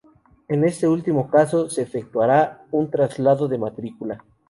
[0.47, 4.25] En este último caso, se efectuará un traslado de matrícula.